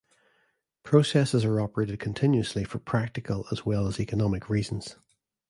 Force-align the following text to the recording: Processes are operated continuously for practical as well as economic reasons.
Processes 0.81 1.45
are 1.45 1.61
operated 1.61 1.99
continuously 1.99 2.63
for 2.63 2.79
practical 2.79 3.45
as 3.51 3.67
well 3.67 3.85
as 3.85 3.99
economic 3.99 4.49
reasons. 4.49 4.95